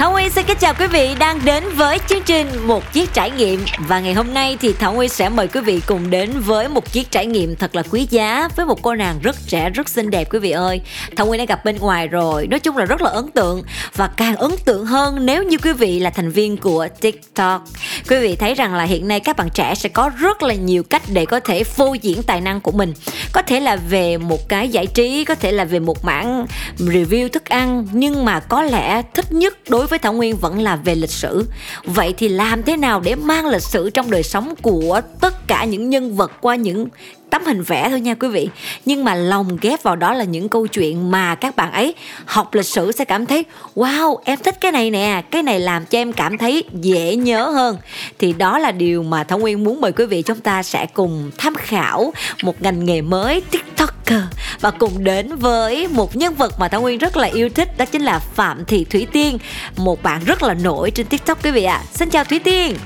[0.00, 3.30] Thảo Nguyên xin kính chào quý vị đang đến với chương trình Một Chiếc Trải
[3.30, 3.60] Nghiệm.
[3.78, 6.92] Và ngày hôm nay thì Thảo Nguyên sẽ mời quý vị cùng đến với một
[6.92, 10.10] chiếc trải nghiệm thật là quý giá Với một cô nàng rất trẻ, rất xinh
[10.10, 10.80] đẹp quý vị ơi.
[11.16, 13.62] Thảo Nguyên đã gặp bên ngoài rồi, nói chung là rất là ấn tượng.
[13.96, 17.64] Và càng ấn tượng hơn nếu như quý vị là thành viên của TikTok.
[18.08, 20.82] Quý vị thấy rằng là hiện nay các bạn trẻ sẽ có rất là nhiều
[20.82, 22.92] cách để có thể phô diễn tài năng của mình.
[23.32, 26.46] Có thể là về một cái giải trí, có thể là về một mảng
[26.78, 30.76] review thức ăn Nhưng mà có lẽ thích nhất đối với Thảo Nguyên vẫn là
[30.76, 31.44] về lịch sử.
[31.84, 35.64] Vậy thì làm thế nào để mang lịch sử trong đời sống của tất cả
[35.64, 36.86] những nhân vật qua những
[37.30, 38.48] tấm hình vẽ thôi nha quý vị
[38.84, 42.54] nhưng mà lồng ghép vào đó là những câu chuyện mà các bạn ấy học
[42.54, 43.44] lịch sử sẽ cảm thấy,
[43.76, 47.48] wow, em thích cái này nè, cái này làm cho em cảm thấy dễ nhớ
[47.50, 47.76] hơn
[48.18, 51.30] thì đó là điều mà Thảo nguyên muốn mời quý vị chúng ta sẽ cùng
[51.38, 54.22] tham khảo một ngành nghề mới, tiktoker
[54.60, 57.84] và cùng đến với một nhân vật mà Thảo nguyên rất là yêu thích, đó
[57.84, 59.38] chính là phạm thị thủy tiên,
[59.76, 61.84] một bạn rất là nổi trên tiktok quý vị ạ à.
[61.94, 62.76] xin chào thủy tiên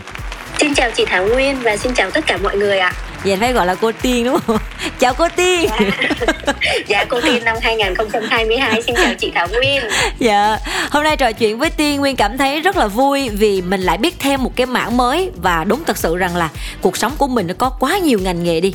[0.60, 2.92] Xin chào chị Thảo Nguyên và xin chào tất cả mọi người ạ.
[3.24, 4.58] Vậy phải gọi là cô Tiên đúng không?
[4.98, 5.70] Chào cô Tiên.
[5.70, 6.52] Dạ,
[6.86, 9.82] dạ cô Tiên năm 2022 xin chào chị Thảo Nguyên.
[10.18, 10.58] Dạ,
[10.90, 13.98] hôm nay trò chuyện với Tiên Nguyên cảm thấy rất là vui vì mình lại
[13.98, 16.48] biết thêm một cái mảng mới và đúng thật sự rằng là
[16.80, 18.74] cuộc sống của mình nó có quá nhiều ngành nghề đi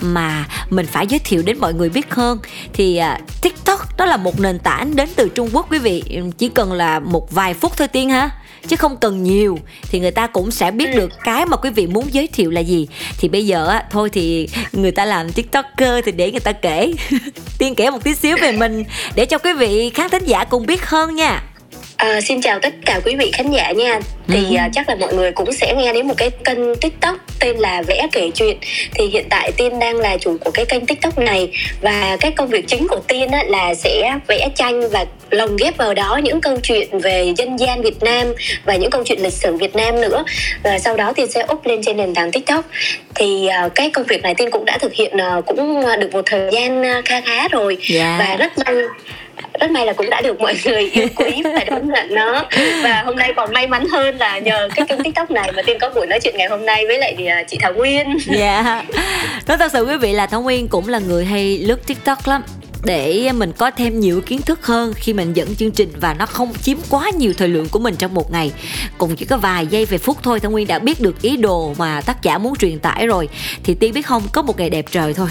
[0.00, 2.38] mà mình phải giới thiệu đến mọi người biết hơn.
[2.72, 6.02] Thì uh, TikTok đó là một nền tảng đến từ Trung Quốc quý vị.
[6.38, 8.30] Chỉ cần là một vài phút thôi Tiên ha.
[8.68, 11.86] Chứ không cần nhiều thì người ta cũng sẽ biết được cái mà quý vị
[11.86, 12.88] muốn giới thiệu là gì.
[13.18, 16.94] Thì bây giờ á thôi thì người ta làm tiktoker thì để người ta kể.
[17.58, 20.66] Tiên kể một tí xíu về mình để cho quý vị khán thính giả cùng
[20.66, 21.42] biết hơn nha.
[21.98, 24.00] À, xin chào tất cả quý vị khán giả nha.
[24.28, 27.56] Thì uh, chắc là mọi người cũng sẽ nghe đến một cái kênh tiktok tên
[27.56, 28.58] là vẽ kể chuyện.
[28.94, 31.50] Thì hiện tại tiên đang là chủ của cái kênh tiktok này.
[31.80, 35.76] Và cái công việc chính của tiên á, là sẽ vẽ tranh và lồng ghép
[35.76, 38.26] vào đó những câu chuyện về dân gian việt nam
[38.64, 40.24] và những câu chuyện lịch sử việt nam nữa.
[40.62, 42.64] Và sau đó tiên sẽ up lên trên nền tảng tiktok.
[43.14, 46.22] Thì uh, cái công việc này tiên cũng đã thực hiện uh, cũng được một
[46.26, 47.78] thời gian uh, khá khá rồi.
[47.90, 47.98] Yeah.
[47.98, 48.16] Dạ.
[48.18, 48.74] và rất may
[49.60, 52.44] rất may là cũng đã được mọi người yêu quý và đón nhận nó
[52.82, 55.78] và hôm nay còn may mắn hơn là nhờ cái kênh tiktok này mà tiên
[55.80, 58.18] có buổi nói chuyện ngày hôm nay với lại à, chị thảo nguyên.
[58.26, 58.62] Dạ.
[58.62, 58.84] Yeah.
[59.48, 62.42] nói thật sự quý vị là thảo nguyên cũng là người hay lướt tiktok lắm.
[62.84, 66.26] Để mình có thêm nhiều kiến thức hơn khi mình dẫn chương trình và nó
[66.26, 68.52] không chiếm quá nhiều thời lượng của mình trong một ngày.
[68.98, 71.74] Cùng chỉ có vài giây về phút thôi thông nguyên đã biết được ý đồ
[71.78, 73.28] mà tác giả muốn truyền tải rồi.
[73.64, 75.28] Thì tiên biết không, có một ngày đẹp trời thôi.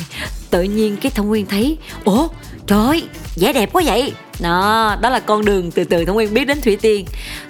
[0.50, 2.28] Tự nhiên cái thông nguyên thấy, ủa
[2.67, 3.03] trời ơi
[3.35, 4.13] vẻ đẹp quá vậy.
[4.39, 7.05] Đó đó là con đường từ từ thông nguyên biết đến thủy tiên.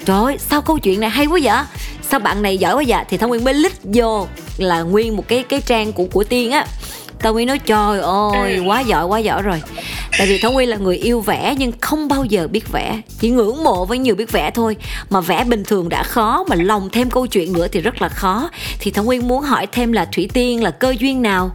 [0.05, 1.63] Trời ơi sao câu chuyện này hay quá vậy?
[2.09, 3.03] Sao bạn này giỏi quá vậy?
[3.09, 6.51] Thì thông nguyên mới lít vô là nguyên một cái cái trang của của tiên
[6.51, 6.65] á.
[7.21, 9.61] Tao mới nói trời ơi quá giỏi quá giỏi rồi.
[10.17, 13.01] Tại vì thảo nguyên là người yêu vẽ nhưng không bao giờ biết vẽ.
[13.19, 14.75] Chỉ ngưỡng mộ với nhiều biết vẽ thôi.
[15.09, 18.09] Mà vẽ bình thường đã khó mà lòng thêm câu chuyện nữa thì rất là
[18.09, 18.49] khó.
[18.79, 21.51] Thì thảo nguyên muốn hỏi thêm là thủy tiên là cơ duyên nào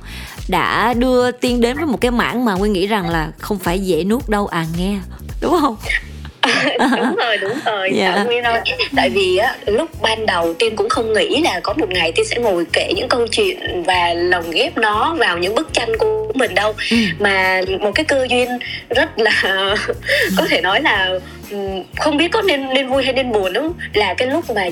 [0.48, 3.78] đã đưa tiên đến với một cái mảng mà nguyên nghĩ rằng là không phải
[3.78, 4.98] dễ nuốt đâu à nghe
[5.40, 5.76] đúng không
[6.96, 8.16] đúng rồi đúng rồi yeah.
[8.16, 8.24] Dạ.
[8.24, 8.60] nguyên ơi
[8.96, 12.26] tại vì á lúc ban đầu tiên cũng không nghĩ là có một ngày tiên
[12.26, 16.32] sẽ ngồi kể những câu chuyện và lồng ghép nó vào những bức tranh của
[16.34, 16.96] mình đâu ừ.
[17.18, 18.48] mà một cái cơ duyên
[18.88, 19.42] rất là
[20.36, 21.18] có thể nói là
[21.98, 24.64] không biết có nên nên vui hay nên buồn đúng là cái lúc mà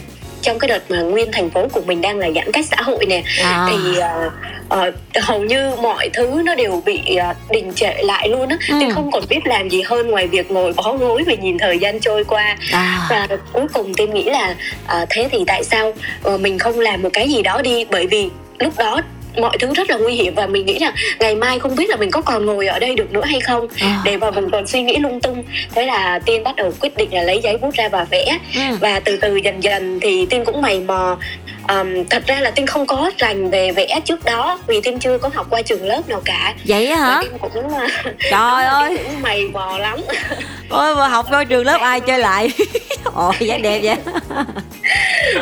[0.42, 3.06] trong cái đợt mà nguyên thành phố của mình đang là giãn cách xã hội
[3.06, 3.68] nè à.
[3.70, 4.32] thì uh,
[4.88, 8.74] uh, hầu như mọi thứ nó đều bị uh, đình trệ lại luôn á ừ.
[8.80, 11.78] thì không còn biết làm gì hơn ngoài việc ngồi bó gối và nhìn thời
[11.78, 13.06] gian trôi qua à.
[13.10, 14.54] và cuối cùng tiên nghĩ là
[15.02, 15.92] uh, thế thì tại sao
[16.34, 19.00] uh, mình không làm một cái gì đó đi bởi vì lúc đó
[19.36, 21.96] mọi thứ rất là nguy hiểm và mình nghĩ rằng ngày mai không biết là
[21.96, 23.69] mình có còn ngồi ở đây được nữa hay không.
[23.81, 24.00] À.
[24.05, 25.44] để mà mình còn suy nghĩ lung tung.
[25.75, 28.38] Thế là tiên bắt đầu quyết định là lấy giấy bút ra và vẽ.
[28.55, 28.76] Ừ.
[28.81, 31.19] và từ từ dần dần thì tiên cũng mày mò.
[31.69, 35.19] Um, thật ra là tiên không có rành về vẽ trước đó vì tiên chưa
[35.19, 36.55] có học qua trường lớp nào cả.
[36.64, 37.22] Vậy hả?
[37.22, 37.72] Tiên cũng
[38.31, 38.99] trời ơi.
[39.05, 39.99] cũng mày mò lắm.
[40.69, 42.50] Ôi mà học qua trường lớp ai chơi lại?
[43.05, 43.96] Ồ giá đẹp vậy.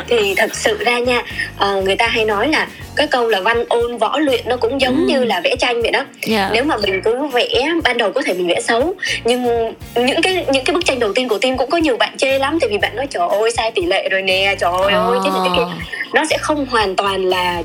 [0.07, 1.23] Thì thật sự ra nha
[1.69, 4.81] uh, người ta hay nói là cái câu là văn ôn võ luyện nó cũng
[4.81, 5.13] giống ừ.
[5.13, 6.09] như là vẽ tranh vậy đó yeah.
[6.27, 6.49] Dạ.
[6.53, 7.47] nếu mà mình cứ vẽ
[7.83, 8.93] ban đầu có thể mình vẽ xấu
[9.23, 9.43] nhưng
[9.95, 12.39] những cái những cái bức tranh đầu tiên của tim cũng có nhiều bạn chê
[12.39, 15.25] lắm tại vì bạn nói trời ơi sai tỷ lệ rồi nè trời ơi oh.
[15.25, 15.63] này cái kia
[16.13, 17.63] nó sẽ không hoàn toàn là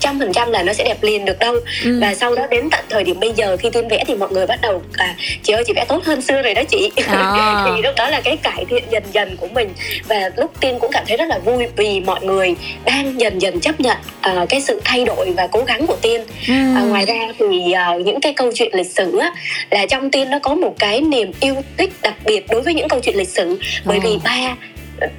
[0.00, 1.98] trăm phần trăm là nó sẽ đẹp liền được đâu ừ.
[2.00, 4.46] và sau đó đến tận thời điểm bây giờ khi tiên vẽ thì mọi người
[4.46, 7.64] bắt đầu à chị ơi chị vẽ tốt hơn xưa rồi đó chị à.
[7.76, 9.68] thì lúc đó là cái cải thiện dần dần của mình
[10.08, 13.60] và lúc tiên cũng cảm thấy rất là vui vì mọi người đang dần dần
[13.60, 13.96] chấp nhận
[14.42, 16.54] uh, cái sự thay đổi và cố gắng của tiên ừ.
[16.82, 19.30] uh, ngoài ra thì uh, những cái câu chuyện lịch sử á,
[19.70, 22.88] là trong tiên nó có một cái niềm yêu thích đặc biệt đối với những
[22.88, 24.00] câu chuyện lịch sử bởi ừ.
[24.04, 24.56] vì ba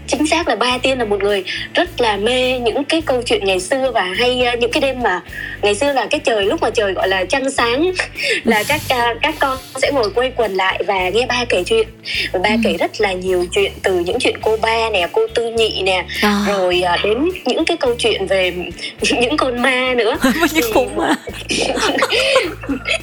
[0.07, 1.43] chính xác là ba tiên là một người
[1.73, 5.03] rất là mê những cái câu chuyện ngày xưa và hay uh, những cái đêm
[5.03, 5.21] mà
[5.61, 7.91] ngày xưa là cái trời lúc mà trời gọi là trăng sáng
[8.43, 11.87] là các uh, các con sẽ ngồi quây quần lại và nghe ba kể chuyện
[12.31, 12.55] và ba ừ.
[12.63, 16.05] kể rất là nhiều chuyện từ những chuyện cô ba nè cô tư nhị nè
[16.21, 16.45] à.
[16.47, 18.53] rồi uh, đến những cái câu chuyện về
[19.21, 20.17] những con ma nữa
[20.49, 20.61] thì,
[20.95, 21.15] ma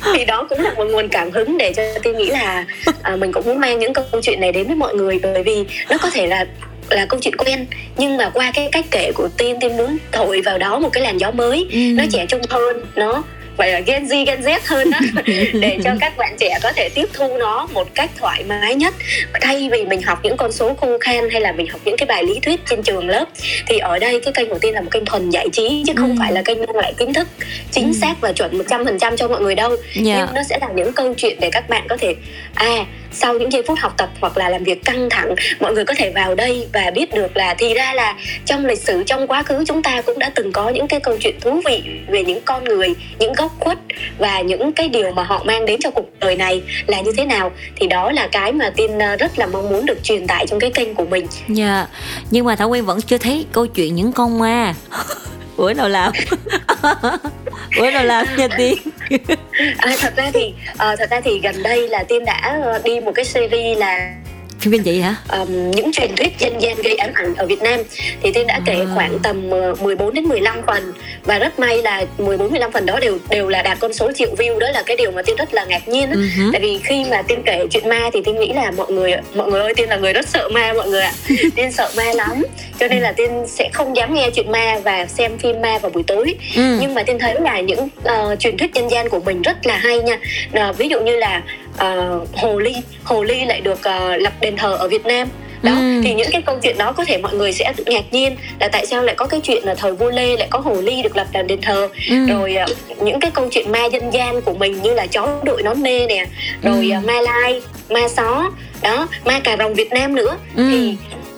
[0.05, 3.33] thì đó cũng là một nguồn cảm hứng để cho tôi nghĩ là uh, mình
[3.33, 6.11] cũng muốn mang những câu chuyện này đến với mọi người bởi vì nó có
[6.11, 6.47] thể là
[6.91, 7.67] là câu chuyện quen
[7.97, 11.03] nhưng mà qua cái cách kể của tiên tiên muốn thổi vào đó một cái
[11.03, 11.79] làn gió mới ừ.
[11.79, 13.23] nó trẻ trung hơn nó
[13.57, 14.99] phải là Gen Z, Gen Z hơn đó
[15.61, 18.95] để cho các bạn trẻ có thể tiếp thu nó một cách thoải mái nhất
[19.41, 22.07] thay vì mình học những con số khô khan hay là mình học những cái
[22.07, 23.25] bài lý thuyết trên trường lớp
[23.67, 26.11] thì ở đây cái kênh của tiên là một kênh thuần giải trí chứ không
[26.11, 26.17] ừ.
[26.19, 27.29] phải là kênh mang lại kiến thức
[27.71, 27.93] chính ừ.
[28.01, 29.81] xác và chuẩn một trăm phần trăm cho mọi người đâu yeah.
[29.95, 30.17] Dạ.
[30.19, 32.15] nhưng nó sẽ là những câu chuyện để các bạn có thể
[32.55, 35.85] à sau những giây phút học tập hoặc là làm việc căng thẳng mọi người
[35.85, 38.15] có thể vào đây và biết được là thì ra là
[38.45, 41.17] trong lịch sử trong quá khứ chúng ta cũng đã từng có những cái câu
[41.21, 42.89] chuyện thú vị về những con người
[43.19, 43.79] những góc khuất
[44.19, 47.25] và những cái điều mà họ mang đến cho cuộc đời này là như thế
[47.25, 50.47] nào thì đó là cái mà tin ờ, rất là mong muốn được truyền tải
[50.47, 51.27] trong cái kênh của mình.
[51.49, 51.89] Dạ yeah.
[52.31, 54.75] nhưng mà thảo nguyên vẫn chưa thấy câu chuyện những con ma.
[55.57, 56.13] Bữa nào làm?
[57.79, 58.79] Bữa nào làm nha tiên
[59.79, 63.13] à, thật ra thì uh, thật ra thì gần đây là tiên đã đi một
[63.15, 64.15] cái series là
[64.63, 65.15] phim kinh dị hả?
[65.29, 67.81] Um, những truyền thuyết dân gian gây ám ảnh ở Việt Nam
[68.23, 68.87] thì Tiên đã kể à.
[68.95, 69.51] khoảng tầm
[69.81, 70.93] 14 đến 15 phần
[71.25, 74.35] và rất may là 14 15 phần đó đều đều là đạt con số triệu
[74.39, 76.51] view đó là cái điều mà Tiên rất là ngạc nhiên uh-huh.
[76.53, 79.51] tại vì khi mà Tiên kể chuyện ma thì Tiên nghĩ là mọi người mọi
[79.51, 81.13] người ơi Tiên là người rất sợ ma mọi người ạ.
[81.57, 82.43] Tiên sợ ma lắm
[82.81, 85.91] cho nên là Tiên sẽ không dám nghe chuyện ma và xem phim ma vào
[85.91, 86.35] buổi tối.
[86.57, 86.79] Ừ.
[86.81, 89.77] Nhưng mà Tiên thấy là những uh, truyền thuyết dân gian của mình rất là
[89.77, 90.19] hay nha.
[90.69, 91.43] Uh, ví dụ như là
[91.75, 92.75] uh, hồ ly
[93.05, 95.29] hồ ly lại được uh, lập đền thờ ở Việt Nam
[95.63, 96.01] đó ừ.
[96.05, 98.87] thì những cái câu chuyện đó có thể mọi người sẽ ngạc nhiên là tại
[98.87, 101.27] sao lại có cái chuyện là thời vua lê lại có hồ ly được lập
[101.35, 102.27] làm đền thờ ừ.
[102.27, 105.63] rồi uh, những cái câu chuyện ma dân gian của mình như là chó đội
[105.63, 106.27] nón nê nè
[106.63, 106.99] rồi ừ.
[106.99, 107.61] uh, ma lai
[107.91, 108.51] ma só
[108.83, 110.69] đó ma cà rồng việt nam nữa ừ.
[110.71, 110.97] thì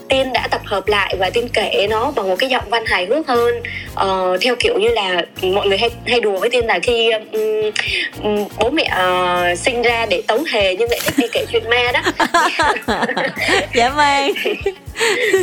[0.08, 3.06] tiên đã tập hợp lại và tiên kể nó bằng một cái giọng văn hài
[3.06, 3.54] hước hơn.
[3.94, 7.70] Uh, theo kiểu như là mọi người hay hay đùa với tiên là khi um,
[8.22, 11.62] um, bố mẹ uh, sinh ra để tấu hề nhưng lại thích đi kể chuyện
[11.70, 12.02] ma đó.
[13.74, 14.54] Dạ vâng.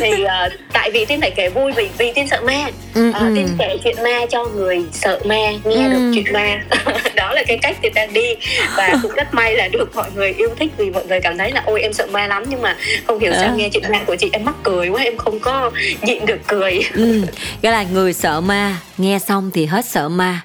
[0.00, 2.66] Thì uh, tại vì tiên phải kể vui vì vì tiên sợ ma.
[2.94, 5.90] Ừ, uh, tiên kể chuyện ma cho người sợ ma nghe ừ.
[5.90, 6.60] được chuyện ma.
[7.14, 8.34] Đó là cái cách tiên đang đi.
[8.76, 11.50] Và cũng rất may là được mọi người yêu thích vì mọi người cảm thấy
[11.50, 12.44] là ôi em sợ ma lắm.
[12.48, 12.76] Nhưng mà
[13.06, 15.70] không hiểu sao nghe chuyện ma của chị em mắc cười quá em không có
[16.02, 16.80] nhịn được cười.
[16.94, 17.22] Ừ.
[17.62, 20.40] cái là người sợ ma nghe xong thì hết sợ ma.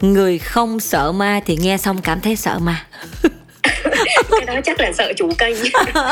[0.00, 2.84] Người không sợ ma thì nghe xong cảm thấy sợ ma.
[4.30, 5.56] Cái đó chắc là sợ chủ kênh.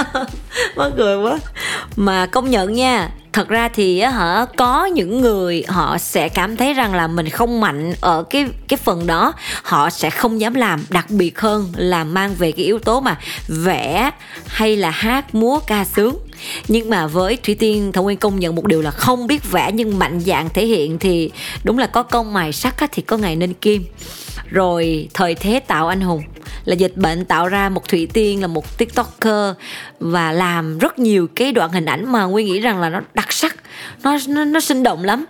[0.77, 1.39] Mắc cười quá.
[1.97, 6.75] Mà công nhận nha thật ra thì hả có những người họ sẽ cảm thấy
[6.75, 9.33] rằng là mình không mạnh ở cái cái phần đó.
[9.63, 13.17] Họ sẽ không dám làm đặc biệt hơn là mang về cái yếu tố mà
[13.49, 14.11] vẽ
[14.47, 16.19] hay là hát múa ca sướng
[16.69, 19.71] nhưng mà với thủy tiên thảo nguyên công nhận một điều là không biết vẽ
[19.75, 21.31] nhưng mạnh dạng thể hiện thì
[21.65, 23.85] đúng là có công mài sắt thì có ngày nên kim.
[24.51, 26.23] Rồi thời thế tạo anh hùng
[26.65, 29.55] là dịch bệnh tạo ra một thủy tiên là một tiktoker
[30.01, 33.33] và làm rất nhiều cái đoạn hình ảnh mà nguyên nghĩ rằng là nó đặc
[33.33, 33.57] sắc
[34.03, 35.25] nó nó, nó sinh động lắm.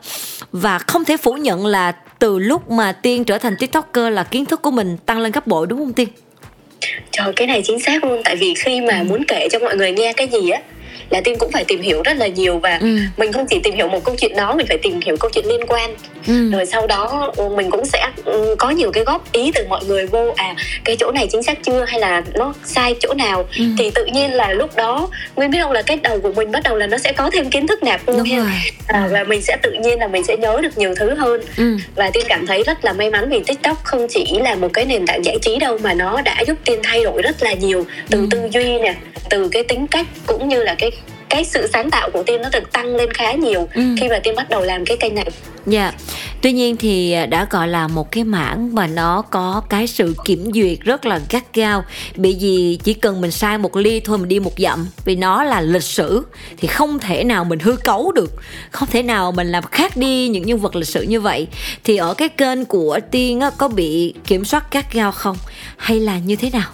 [0.53, 4.45] Và không thể phủ nhận là từ lúc mà tiên trở thành tiktoker là kiến
[4.45, 6.09] thức của mình tăng lên gấp bội đúng không tiên?
[7.11, 9.05] Trời cái này chính xác luôn tại vì khi mà ừ.
[9.05, 10.61] muốn kể cho mọi người nghe cái gì á
[11.11, 12.99] là tiên cũng phải tìm hiểu rất là nhiều và ừ.
[13.17, 15.47] mình không chỉ tìm hiểu một câu chuyện đó mình phải tìm hiểu câu chuyện
[15.47, 15.95] liên quan
[16.27, 16.51] ừ.
[16.51, 19.85] rồi sau đó ừ, mình cũng sẽ ừ, có nhiều cái góp ý từ mọi
[19.85, 23.49] người vô à cái chỗ này chính xác chưa hay là nó sai chỗ nào
[23.59, 23.65] ừ.
[23.79, 26.63] thì tự nhiên là lúc đó nguyên biết không là cái đầu của mình bắt
[26.65, 28.15] đầu là nó sẽ có thêm kiến thức nạp vô
[28.87, 31.77] à, và mình sẽ tự nhiên là mình sẽ nhớ được nhiều thứ hơn ừ.
[31.95, 34.85] và tiên cảm thấy rất là may mắn vì tiktok không chỉ là một cái
[34.85, 37.87] nền tảng giải trí đâu mà nó đã giúp tiên thay đổi rất là nhiều
[38.11, 38.27] từ ừ.
[38.31, 38.95] tư duy nè
[39.31, 40.91] từ cái tính cách cũng như là cái
[41.35, 43.83] cái sự sáng tạo của tiên nó được tăng lên khá nhiều ừ.
[44.01, 45.31] khi mà tiên bắt đầu làm cái kênh này.
[45.67, 45.83] Dạ.
[45.83, 45.95] Yeah.
[46.43, 50.51] tuy nhiên thì đã gọi là một cái mảng mà nó có cái sự kiểm
[50.55, 51.85] duyệt rất là gắt gao.
[52.17, 55.45] Bị gì chỉ cần mình sai một ly thôi mình đi một dặm vì nó
[55.45, 56.23] là lịch sử
[56.57, 58.33] thì không thể nào mình hư cấu được.
[58.71, 61.47] Không thể nào mình làm khác đi những nhân vật lịch sử như vậy.
[61.85, 65.37] Thì ở cái kênh của tiên có bị kiểm soát gắt gao không?
[65.77, 66.71] Hay là như thế nào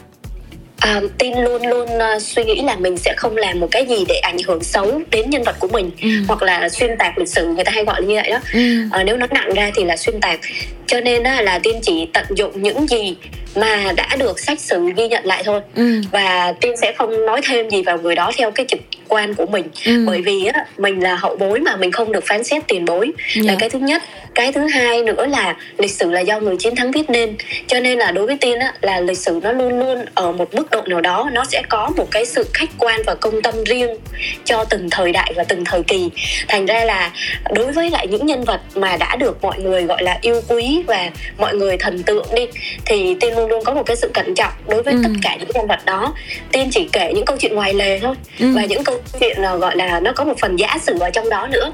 [0.80, 4.04] à, tin luôn luôn uh, suy nghĩ là mình sẽ không làm một cái gì
[4.08, 6.08] để ảnh hưởng xấu đến nhân vật của mình ừ.
[6.28, 8.60] hoặc là xuyên tạc lịch sử người ta hay gọi như vậy đó ừ.
[8.90, 10.40] à, nếu nó nặng ra thì là xuyên tạc
[10.86, 13.16] cho nên uh, là tiên chỉ tận dụng những gì
[13.54, 16.00] mà đã được sách sử ghi nhận lại thôi ừ.
[16.12, 19.46] và tiên sẽ không nói thêm gì vào người đó theo cái trực quan của
[19.46, 20.04] mình ừ.
[20.06, 23.12] bởi vì á mình là hậu bối mà mình không được phán xét tiền bối
[23.34, 23.46] yeah.
[23.46, 23.56] là dạ.
[23.58, 24.02] cái thứ nhất
[24.34, 27.80] cái thứ hai nữa là lịch sử là do người chiến thắng viết nên cho
[27.80, 30.70] nên là đối với tiên á là lịch sử nó luôn luôn ở một mức
[30.70, 33.96] độ nào đó nó sẽ có một cái sự khách quan và công tâm riêng
[34.44, 36.10] cho từng thời đại và từng thời kỳ
[36.48, 37.12] thành ra là
[37.54, 40.82] đối với lại những nhân vật mà đã được mọi người gọi là yêu quý
[40.86, 42.46] và mọi người thần tượng đi
[42.84, 45.00] thì tiên luôn luôn có một cái sự cẩn trọng đối với ừ.
[45.02, 46.14] tất cả những nhân vật đó
[46.52, 48.52] tiên chỉ kể những câu chuyện ngoài lề thôi ừ.
[48.54, 51.28] và những câu chuyện là gọi là nó có một phần giả sử ở trong
[51.30, 51.72] đó nữa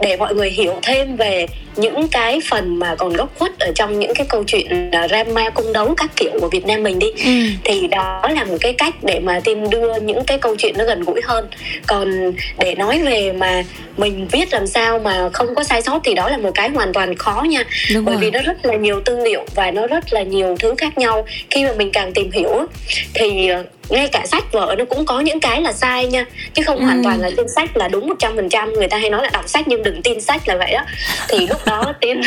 [0.00, 1.46] để mọi người hiểu thêm về
[1.76, 5.72] những cái phần mà còn góc khuất ở trong những cái câu chuyện drama cung
[5.72, 7.30] đấu các kiểu của Việt Nam mình đi ừ.
[7.64, 10.84] thì đó là một cái cách để mà tiên đưa những cái câu chuyện nó
[10.84, 11.48] gần gũi hơn
[11.86, 13.62] còn để nói về mà
[13.96, 16.92] mình viết làm sao mà không có sai sót thì đó là một cái hoàn
[16.92, 18.20] toàn khó nha Đúng bởi rồi.
[18.20, 21.07] vì nó rất là nhiều tư liệu và nó rất là nhiều thứ khác nhau
[21.50, 22.66] khi mà mình càng tìm hiểu
[23.14, 26.24] thì ờ, ngay cả sách vở nó cũng có những cái là sai nha
[26.54, 26.84] chứ không ừ.
[26.84, 29.22] hoàn toàn là tin sách là đúng một trăm phần trăm người ta hay nói
[29.22, 30.84] là đọc sách nhưng đừng tin sách là vậy đó
[31.28, 32.20] thì lúc đó tin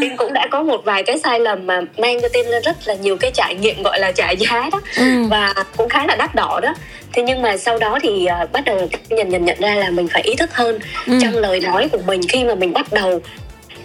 [0.00, 2.76] tin cũng đã có một vài cái sai lầm mà mang cho tin lên rất
[2.84, 5.26] là nhiều cái trải nghiệm gọi là trả giá đó ừ.
[5.30, 6.74] và cũng khá là đắt đỏ đó
[7.12, 10.08] thế nhưng mà sau đó thì uh, bắt đầu nhận nhận nhận ra là mình
[10.08, 11.18] phải ý thức hơn ừ.
[11.22, 13.20] trong lời nói của mình khi mà mình bắt đầu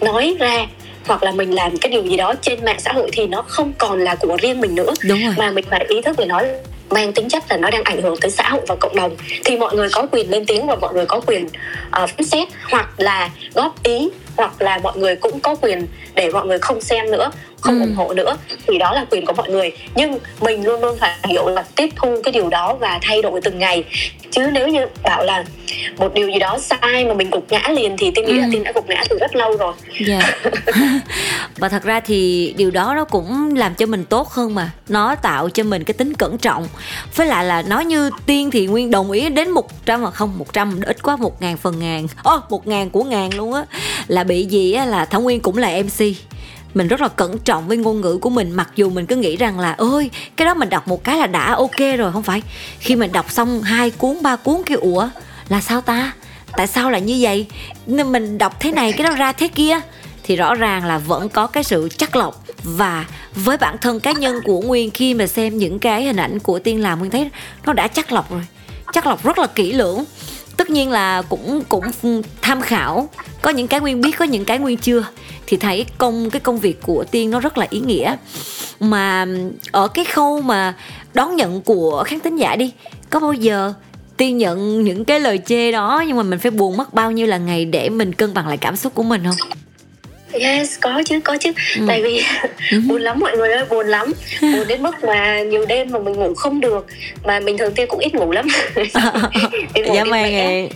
[0.00, 0.66] nói ra
[1.06, 3.72] hoặc là mình làm cái điều gì đó trên mạng xã hội thì nó không
[3.78, 4.94] còn là của riêng mình nữa.
[5.08, 5.34] Đúng rồi.
[5.38, 6.48] mà mình phải ý thức về nói
[6.90, 9.16] mang tính chất là nó đang ảnh hưởng tới xã hội và cộng đồng.
[9.44, 11.50] Thì mọi người có quyền lên tiếng và mọi người có quyền uh,
[11.90, 16.46] phán xét hoặc là góp ý hoặc là mọi người cũng có quyền để mọi
[16.46, 17.30] người không xem nữa
[17.62, 17.80] không ừ.
[17.80, 21.16] ủng hộ nữa thì đó là quyền của mọi người nhưng mình luôn luôn phải
[21.28, 23.84] hiểu là tiếp thu cái điều đó và thay đổi từng ngày
[24.30, 25.44] chứ nếu như bảo là
[25.96, 28.40] một điều gì đó sai mà mình gục ngã liền thì tôi nghĩ ừ.
[28.40, 29.72] là tin đã gục ngã từ rất lâu rồi
[30.08, 30.24] yeah.
[30.44, 30.52] Dạ.
[31.56, 35.14] và thật ra thì điều đó nó cũng làm cho mình tốt hơn mà nó
[35.14, 36.68] tạo cho mình cái tính cẩn trọng
[37.16, 40.38] với lại là nói như tiên thì nguyên đồng ý đến một trăm mà không
[40.38, 43.52] một trăm ít quá một ngàn phần ngàn ô oh, một ngàn của ngàn luôn
[43.52, 43.64] á
[44.08, 46.04] là bị gì á là thảo nguyên cũng là mc
[46.74, 49.36] mình rất là cẩn trọng với ngôn ngữ của mình, mặc dù mình cứ nghĩ
[49.36, 52.12] rằng là ơi cái đó mình đọc một cái là đã ok rồi.
[52.12, 52.42] Không phải.
[52.78, 55.08] Khi mình đọc xong hai cuốn, ba cuốn kêu, ủa,
[55.48, 56.12] là sao ta?
[56.56, 57.46] Tại sao lại như vậy?
[57.86, 59.80] Nên mình đọc thế này, cái đó ra thế kia.
[60.22, 62.44] Thì rõ ràng là vẫn có cái sự chắc lọc.
[62.62, 66.38] Và với bản thân cá nhân của nguyên, khi mà xem những cái hình ảnh
[66.38, 67.30] của tiên làm, nguyên thấy
[67.66, 68.42] nó đã chắc lọc rồi.
[68.92, 70.04] Chắc lọc rất là kỹ lưỡng
[70.62, 71.84] tất nhiên là cũng cũng
[72.42, 73.08] tham khảo.
[73.42, 75.04] Có những cái nguyên biết, có những cái nguyên chưa.
[75.46, 78.16] Thì thấy công, cái công việc của tiên nó rất là ý nghĩa.
[78.80, 79.26] Mà
[79.72, 80.74] ở cái khâu mà
[81.14, 82.72] đón nhận của khán thính giả đi,
[83.10, 83.72] có bao giờ
[84.16, 87.26] tiên nhận những cái lời chê đó nhưng mà mình phải buồn mất bao nhiêu
[87.26, 89.48] là ngày để mình cân bằng lại cảm xúc của mình không?
[90.32, 91.52] Yes, có chứ, có chứ.
[91.76, 91.84] Ừ.
[91.88, 92.22] Tại vì
[92.70, 92.80] ừ.
[92.88, 94.12] buồn lắm mọi người ơi, buồn lắm.
[94.40, 96.86] Buồn đến mức mà nhiều đêm mà mình ngủ không được.
[97.24, 98.46] Mà mình thường tiên cũng ít ngủ lắm.
[99.94, 100.68] dạ mày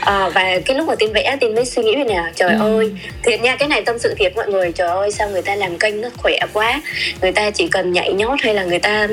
[0.00, 2.78] à, và cái lúc mà tin vẽ tin mới suy nghĩ về nè trời ừ.
[2.78, 2.92] ơi
[3.22, 5.78] thiệt nha cái này tâm sự thiệt mọi người trời ơi sao người ta làm
[5.78, 6.80] kênh nó khỏe quá
[7.22, 9.08] người ta chỉ cần nhảy nhót hay là người ta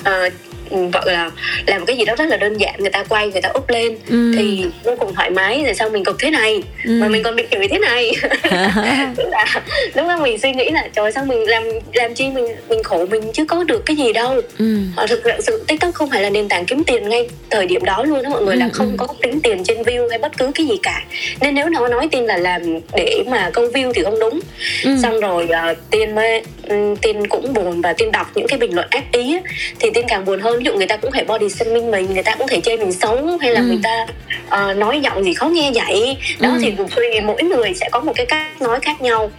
[0.00, 0.32] uh,
[0.70, 1.30] gọi là
[1.66, 3.96] làm cái gì đó rất là đơn giản người ta quay người ta úp lên
[4.08, 4.32] ừ.
[4.36, 6.90] thì vô cùng thoải mái rồi sao mình cực thế này ừ.
[7.00, 8.12] mà mình còn bị chửi thế này
[9.16, 9.46] tức là
[9.94, 13.06] lúc đó mình suy nghĩ là trời sao mình làm làm chi mình mình khổ
[13.10, 14.78] mình chứ có được cái gì đâu ừ.
[15.08, 18.22] thực sự tiktok không phải là nền tảng kiếm tiền ngay thời điểm đó luôn
[18.22, 18.58] đó mọi người ừ.
[18.58, 18.94] là không ừ.
[18.98, 21.02] có tính tiền trên view hay bất cứ cái gì cả
[21.40, 22.62] nên nếu nó nói tin là làm
[22.96, 24.40] để mà câu view thì không đúng
[24.84, 24.96] ừ.
[25.02, 28.74] xong rồi uh, tiên mới um, tiên cũng buồn và tiên đọc những cái bình
[28.74, 29.38] luận ác ý
[29.78, 32.22] thì tiên càng buồn hơn ví dụ người ta cũng thể body shaming mình người
[32.22, 33.66] ta cũng thể chê mình xấu hay là ừ.
[33.66, 34.06] người ta
[34.46, 36.58] uh, nói giọng gì khó nghe vậy đó ừ.
[36.62, 39.30] thì tùy mỗi người sẽ có một cái cách nói khác nhau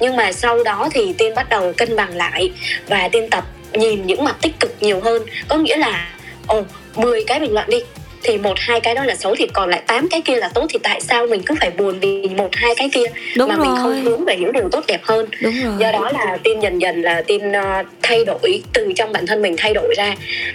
[0.00, 2.52] nhưng mà sau đó thì tiên bắt đầu cân bằng lại
[2.88, 6.08] và tiên tập nhìn những mặt tích cực nhiều hơn có nghĩa là
[6.46, 7.82] ồ oh, 10 cái bình luận đi
[8.22, 10.66] thì một hai cái đó là xấu thì còn lại tám cái kia là tốt
[10.68, 13.04] thì tại sao mình cứ phải buồn vì một hai cái kia
[13.36, 13.66] Đúng mà rồi.
[13.66, 15.74] mình không hướng về những điều tốt đẹp hơn Đúng rồi.
[15.78, 19.42] do đó là tin dần dần là tin uh, thay đổi từ trong bản thân
[19.42, 20.14] mình thay đổi ra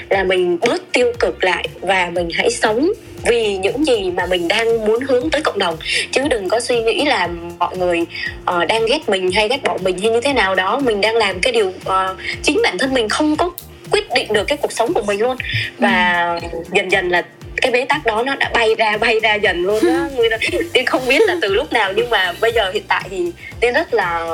[0.10, 2.92] là mình bớt tiêu cực lại và mình hãy sống
[3.26, 5.78] vì những gì mà mình đang muốn hướng tới cộng đồng
[6.12, 7.30] chứ đừng có suy nghĩ là
[7.60, 10.80] mọi người uh, đang ghét mình hay ghét bỏ mình hay như thế nào đó
[10.80, 13.52] mình đang làm cái điều uh, chính bản thân mình không có
[13.92, 15.38] quyết định được cái cuộc sống của mình luôn
[15.80, 16.60] và ừ.
[16.72, 17.24] dần dần là
[17.62, 20.32] cái bế tắc đó nó đã bay ra bay ra dần luôn đó nguyên
[20.74, 23.74] tiên không biết là từ lúc nào nhưng mà bây giờ hiện tại thì tiên
[23.74, 24.28] rất là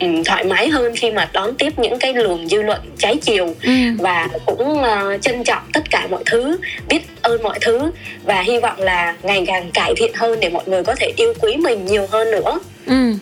[0.00, 3.54] um, thoải mái hơn khi mà đón tiếp những cái luồng dư luận trái chiều.
[3.62, 3.72] Ừ.
[3.98, 6.58] và cũng uh, trân trọng tất cả mọi thứ
[6.88, 7.90] biết ơn mọi thứ.
[8.24, 11.32] Và hy vọng là ngày càng cải thiện hơn để mọi người có thể yêu
[11.40, 12.58] quý mình nhiều hơn nữa.
[12.86, 13.12] Ừ.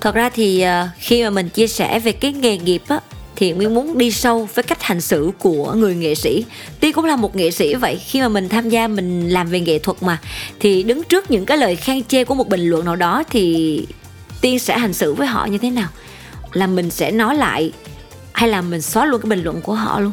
[0.00, 2.98] Thật ra thì uh, khi mà mình chia sẻ về cái nghề nghiệp á
[3.36, 6.44] thì Nguyên muốn đi sâu với cách hành xử của người nghệ sĩ.
[6.80, 9.60] Tuy cũng là một nghệ sĩ vậy, khi mà mình tham gia mình làm về
[9.60, 10.18] nghệ thuật mà
[10.60, 13.86] thì đứng trước những cái lời khen chê của một bình luận nào đó thì
[14.40, 15.88] Tiên sẽ hành xử với họ như thế nào?
[16.52, 17.72] Là mình sẽ nói lại
[18.32, 20.12] hay là mình xóa luôn cái bình luận của họ luôn?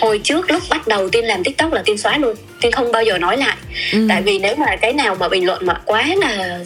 [0.00, 3.02] hồi trước lúc bắt đầu tiên làm tiktok là tiên xóa luôn tiên không bao
[3.02, 3.56] giờ nói lại
[3.92, 4.06] ừ.
[4.08, 6.58] tại vì nếu mà cái nào mà bình luận mà quá là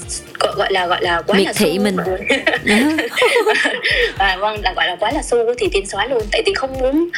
[0.56, 1.96] gọi là gọi là quá Miệt là thị mình
[4.18, 6.78] và vâng là gọi là quá là su thì tiên xóa luôn tại tiên không
[6.78, 7.08] muốn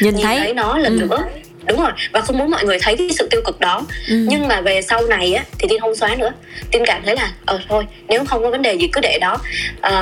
[0.00, 0.38] nhìn, nhìn thấy.
[0.38, 1.06] thấy nó lần ừ.
[1.06, 1.24] nữa
[1.66, 4.26] đúng rồi và không muốn mọi người thấy cái sự tiêu cực đó ừ.
[4.28, 6.32] nhưng mà về sau này á thì tin không xóa nữa
[6.70, 9.38] tin cảm thấy là ờ thôi nếu không có vấn đề gì cứ để đó
[9.80, 9.92] à,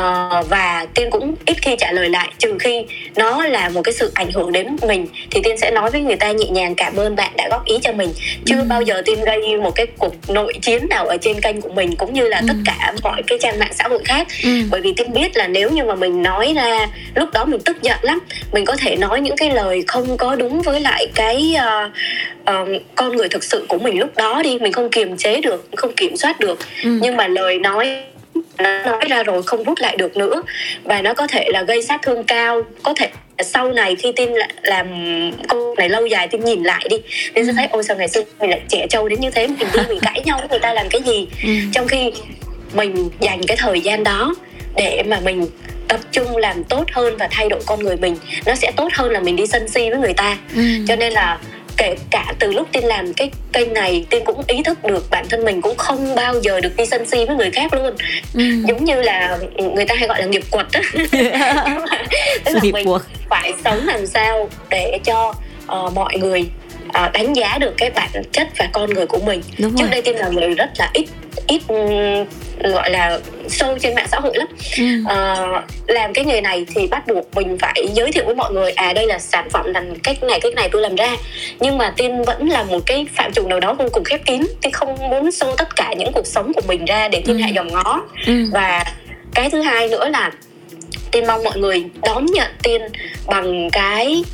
[0.48, 2.84] và tiên cũng ít khi trả lời lại trừ khi
[3.16, 6.16] nó là một cái sự ảnh hưởng đến mình thì tiên sẽ nói với người
[6.16, 8.12] ta nhẹ nhàng cảm ơn bạn đã góp ý cho mình
[8.44, 8.64] chưa ừ.
[8.68, 11.96] bao giờ tiên gây một cái cuộc nội chiến nào ở trên kênh của mình
[11.96, 12.44] cũng như là ừ.
[12.48, 14.50] tất cả mọi cái trang mạng xã hội khác ừ.
[14.70, 17.82] bởi vì tiên biết là nếu như mà mình nói ra lúc đó mình tức
[17.82, 18.18] giận lắm
[18.52, 21.92] mình có thể nói những cái lời không có đúng với lại cái uh,
[22.50, 25.68] uh, con người thực sự của mình lúc đó đi mình không kiềm chế được
[25.76, 26.98] không kiểm soát được ừ.
[27.02, 28.02] nhưng mà lời nói
[28.58, 30.42] nó nói ra rồi không rút lại được nữa
[30.84, 33.08] và nó có thể là gây sát thương cao có thể
[33.44, 34.30] sau này khi tin
[34.62, 34.86] làm
[35.48, 36.96] công này lâu dài tin nhìn lại đi
[37.34, 37.46] nên ừ.
[37.46, 39.80] sẽ thấy ôi sao ngày xưa mình lại trẻ trâu đến như thế mình đi
[39.88, 41.50] mình cãi nhau với người ta làm cái gì ừ.
[41.72, 42.12] trong khi
[42.74, 44.34] mình dành cái thời gian đó
[44.76, 45.46] để mà mình
[45.88, 48.16] tập trung làm tốt hơn và thay đổi con người mình
[48.46, 50.62] nó sẽ tốt hơn là mình đi sân si với người ta ừ.
[50.88, 51.38] cho nên là
[51.76, 55.28] kể cả từ lúc tiên làm cái kênh này tiên cũng ý thức được bản
[55.28, 57.94] thân mình cũng không bao giờ được đi sân si với người khác luôn
[58.34, 58.42] ừ.
[58.68, 59.38] giống như là
[59.74, 60.80] người ta hay gọi là nghiệp quật á
[62.44, 62.88] tức là mình
[63.28, 65.34] phải sống làm sao để cho
[65.72, 66.44] uh, mọi người
[66.88, 69.90] uh, đánh giá được cái bản chất và con người của mình Đúng trước rồi.
[69.90, 71.06] đây tiên là người rất là ít
[71.46, 71.62] ít
[72.62, 74.84] gọi là sâu trên mạng xã hội lắm ừ.
[75.02, 78.70] uh, làm cái nghề này thì bắt buộc mình phải giới thiệu với mọi người
[78.70, 81.16] à đây là sản phẩm là cách này cách này tôi làm ra
[81.60, 84.46] nhưng mà tin vẫn là một cái phạm trù nào đó vô cùng khép kín
[84.62, 87.42] tin không muốn sâu tất cả những cuộc sống của mình ra để thiên ừ.
[87.42, 88.44] hạ dòng ngó ừ.
[88.52, 88.84] và
[89.34, 90.30] cái thứ hai nữa là
[91.10, 92.82] tin mong mọi người đón nhận tin
[93.26, 94.24] bằng cái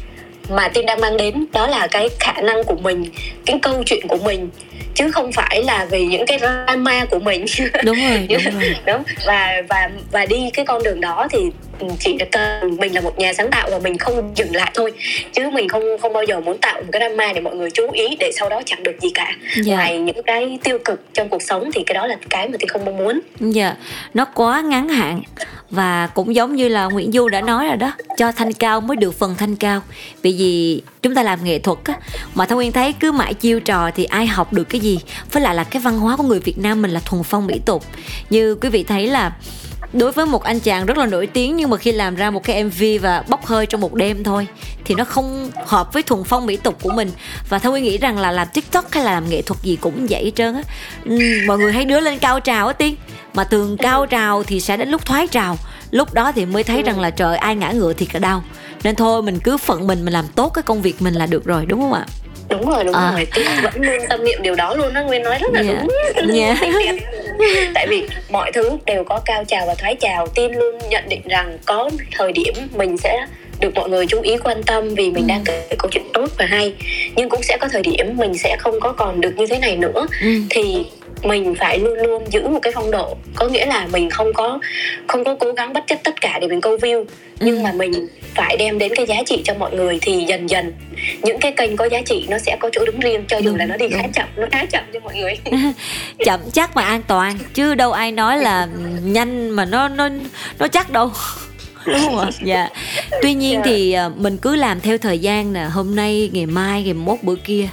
[0.48, 3.04] mà tin đang mang đến đó là cái khả năng của mình
[3.46, 4.50] cái câu chuyện của mình
[4.94, 7.44] chứ không phải là vì những cái drama của mình.
[7.84, 8.76] Đúng rồi đúng rồi.
[8.86, 11.38] Đúng và và và đi cái con đường đó thì
[12.00, 14.92] chỉ cần mình là một nhà sáng tạo và mình không dừng lại thôi
[15.32, 17.90] chứ mình không không bao giờ muốn tạo một cái drama để mọi người chú
[17.92, 19.66] ý để sau đó chẳng được gì cả yeah.
[19.66, 19.74] Dạ.
[19.74, 22.68] ngoài những cái tiêu cực trong cuộc sống thì cái đó là cái mà tôi
[22.68, 23.78] không mong muốn dạ yeah.
[24.14, 25.22] nó quá ngắn hạn
[25.70, 28.96] và cũng giống như là Nguyễn Du đã nói rồi đó cho thanh cao mới
[28.96, 29.80] được phần thanh cao
[30.22, 31.94] vì vì chúng ta làm nghệ thuật á
[32.34, 35.00] mà Thông Nguyên thấy cứ mãi chiêu trò thì ai học được cái gì
[35.32, 37.60] với lại là cái văn hóa của người Việt Nam mình là thuần phong mỹ
[37.64, 37.84] tục
[38.30, 39.32] như quý vị thấy là
[39.92, 42.44] đối với một anh chàng rất là nổi tiếng, nhưng mà khi làm ra một
[42.44, 44.46] cái MV và bốc hơi trong một đêm thôi,
[44.84, 47.10] thì nó không hợp với thuần phong mỹ tục của mình.
[47.48, 50.24] Và thôi nghĩ rằng là làm tiktok hay là làm nghệ thuật gì cũng vậy
[50.24, 50.62] hết trơn á.
[51.04, 52.96] Ừ, mọi người hay đưa lên cao trào á tiên.
[53.34, 55.58] Mà thường cao trào thì sẽ đến lúc thoái trào.
[55.90, 58.44] Lúc đó thì mới thấy rằng là trời, ai ngã ngựa thì cả đau.
[58.84, 61.44] Nên thôi, mình cứ phận mình mình làm tốt cái công việc mình là được
[61.44, 62.06] rồi, đúng không ạ?
[62.52, 63.12] Đúng rồi đúng à.
[63.16, 65.86] rồi tôi vẫn luôn tâm niệm điều đó luôn đó nguyên nói rất là yeah.
[66.16, 66.58] đúng yeah.
[67.74, 71.22] tại vì mọi thứ đều có cao trào và thoái trào tin luôn nhận định
[71.28, 73.26] rằng có thời điểm mình sẽ
[73.60, 75.28] được mọi người chú ý quan tâm vì mình ừ.
[75.28, 76.74] đang kể câu chuyện tốt và hay
[77.16, 79.76] nhưng cũng sẽ có thời điểm mình sẽ không có còn được như thế này
[79.76, 80.28] nữa ừ.
[80.50, 80.84] thì
[81.22, 84.58] mình phải luôn luôn giữ một cái phong độ có nghĩa là mình không có
[85.08, 87.04] không có cố gắng bất chấp tất cả để mình câu view
[87.40, 87.62] nhưng ừ.
[87.62, 87.92] mà mình
[88.34, 90.72] phải đem đến cái giá trị cho mọi người thì dần dần
[91.22, 93.56] những cái kênh có giá trị nó sẽ có chỗ đứng riêng cho dù đúng,
[93.56, 94.00] là nó đi đúng.
[94.00, 95.34] khá chậm nó khá chậm cho mọi người
[96.24, 98.68] chậm chắc mà an toàn chứ đâu ai nói là
[99.04, 100.08] nhanh mà nó nó
[100.58, 101.10] nó chắc đâu
[101.86, 102.68] đúng không ạ dạ
[103.22, 103.66] tuy nhiên yeah.
[103.66, 103.72] Dạ.
[103.72, 107.18] thì à, mình cứ làm theo thời gian nè hôm nay ngày mai ngày mốt
[107.22, 107.68] bữa kia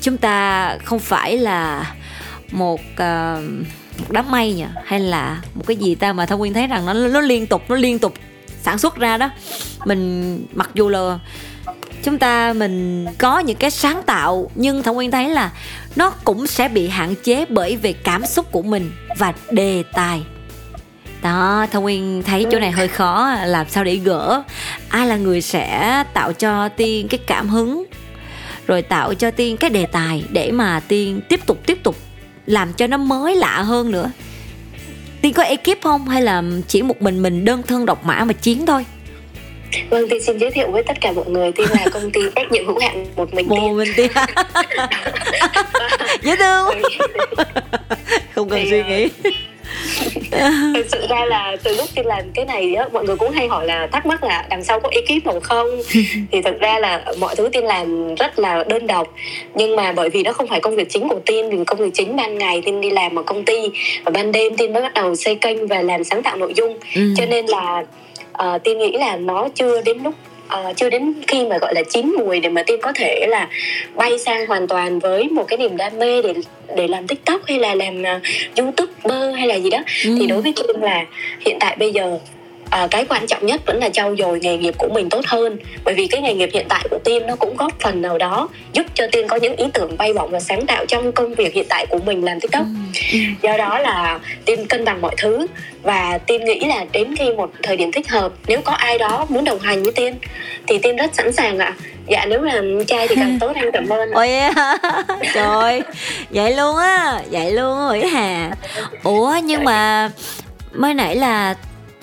[0.00, 1.86] chúng ta không phải là
[2.52, 3.42] một uh,
[3.98, 6.86] một đám mây nhỉ hay là một cái gì ta mà thông nguyên thấy rằng
[6.86, 8.14] nó nó liên tục nó liên tục
[8.62, 9.30] sản xuất ra đó.
[9.84, 11.18] Mình mặc dù là
[12.02, 15.50] chúng ta mình có những cái sáng tạo nhưng thông nguyên thấy là
[15.96, 20.22] nó cũng sẽ bị hạn chế bởi về cảm xúc của mình và đề tài.
[21.22, 24.42] Đó thông nguyên thấy chỗ này hơi khó làm sao để gỡ?
[24.88, 27.84] Ai là người sẽ tạo cho tiên cái cảm hứng
[28.66, 31.96] rồi tạo cho tiên cái đề tài để mà tiên tiếp tục tiếp tục
[32.46, 34.10] làm cho nó mới lạ hơn nữa.
[35.22, 38.32] Tiên có ekip không hay là chỉ một mình mình đơn thân độc mã mà
[38.32, 38.86] chiến thôi?
[39.90, 41.52] Vâng, Tiên xin giới thiệu với tất cả mọi người.
[41.52, 44.10] Tiên là công ty trách nhiệm hữu hạn một mình Một mình Tiên
[46.22, 46.68] Dễ thương
[48.34, 49.08] Không cần suy nghĩ
[50.74, 53.48] thực sự ra là từ lúc tiên làm cái này á mọi người cũng hay
[53.48, 55.68] hỏi là thắc mắc là đằng sau có ekip nào không?
[56.32, 59.14] Thì thực ra là mọi thứ tiên làm rất là đơn độc.
[59.54, 61.90] Nhưng mà bởi vì nó không phải công việc chính của tiên vì công việc
[61.94, 63.54] chính ban ngày tiên đi làm ở công ty
[64.04, 66.78] và ban đêm tiên mới bắt đầu xây kênh và làm sáng tạo nội dung.
[66.94, 67.14] Ừ.
[67.16, 67.84] cho nên là
[68.32, 70.14] uh, tiên nghĩ là nó chưa đến lúc
[70.46, 73.48] uh, chưa đến khi mà gọi là chín mùi để mà tiên có thể là
[73.94, 76.34] bay sang hoàn toàn với một cái niềm đam mê để
[76.76, 78.22] để làm tiktok hay là làm uh,
[78.56, 80.16] youtuber hay là gì đó ừ.
[80.18, 81.04] thì đối với tiên là
[81.40, 82.18] hiện tại bây giờ
[82.72, 85.58] à, cái quan trọng nhất vẫn là trau dồi nghề nghiệp của mình tốt hơn.
[85.84, 88.48] Bởi vì cái nghề nghiệp hiện tại của tiên nó cũng góp phần nào đó
[88.72, 91.54] giúp cho tiên có những ý tưởng bay bổng và sáng tạo trong công việc
[91.54, 92.62] hiện tại của mình làm tiktok.
[92.62, 93.18] Ừ, ừ.
[93.42, 95.46] do đó là tiên cân bằng mọi thứ
[95.82, 99.26] và tiên nghĩ là đến khi một thời điểm thích hợp nếu có ai đó
[99.28, 100.14] muốn đồng hành với tiên
[100.66, 101.74] thì tiên rất sẵn sàng ạ.
[102.08, 104.28] Dạ nếu là trai thì càng tốt anh cảm ơn ôi
[105.34, 105.82] trời
[106.30, 108.50] vậy luôn á vậy luôn rồi hà.
[109.02, 110.10] Ủa nhưng mà
[110.72, 111.54] mới nãy là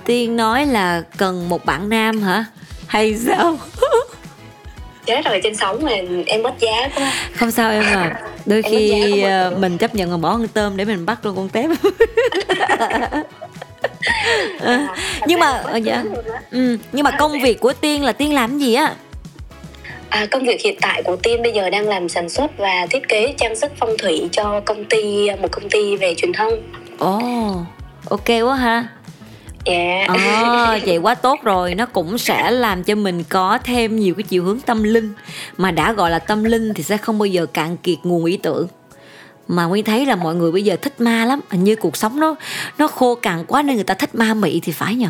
[0.06, 2.46] tiên nói là cần một bạn nam hả?
[2.88, 3.58] Hay sao?
[5.06, 5.92] Chết rồi trên sóng mà
[6.26, 7.14] em mất giá quá.
[7.36, 8.22] Không sao em à.
[8.46, 11.36] Đôi em khi ờ, mình chấp nhận mà bỏ con tôm để mình bắt luôn
[11.36, 11.70] con tép.
[14.60, 14.96] À,
[15.28, 16.04] nhưng mà ờ, dạ.
[16.52, 18.96] ừ, nhưng mà công việc của tiên là tiên làm gì á?
[20.10, 23.08] À, công việc hiện tại của Tiên bây giờ đang làm sản xuất và thiết
[23.08, 26.54] kế trang sức phong thủy cho công ty một công ty về truyền thông.
[26.98, 27.66] Ồ, oh,
[28.10, 28.88] ok quá ha
[29.65, 30.06] dạ.
[30.08, 31.76] À, vậy quá tốt rồi.
[31.76, 35.13] Nó cũng sẽ làm cho mình có thêm nhiều cái chiều hướng tâm linh.
[35.58, 38.38] Mà đã gọi là tâm linh thì sẽ không bao giờ cạn kiệt nguồn ý
[38.38, 38.67] tưởng.
[39.48, 41.39] Mà nguyên thấy là mọi người bây giờ thích ma lắm.
[41.50, 42.36] Hình như cuộc sống nó
[42.78, 45.10] nó khô cằn quá nên người ta thích ma mị thì phải nhờ